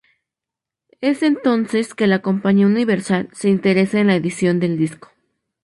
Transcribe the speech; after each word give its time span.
Es 1.01 1.21
entonces 1.21 1.93
que 1.93 2.07
la 2.07 2.23
compañía 2.23 2.65
Universal, 2.65 3.29
se 3.33 3.49
interesa 3.49 3.99
en 3.99 4.07
la 4.07 4.15
edición 4.15 4.59
del 4.59 4.75
disco. 4.75 5.09